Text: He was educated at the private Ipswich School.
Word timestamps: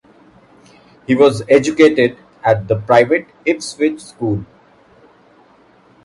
He 1.05 1.13
was 1.13 1.43
educated 1.47 2.17
at 2.43 2.67
the 2.67 2.75
private 2.75 3.27
Ipswich 3.45 4.03
School. 4.03 4.47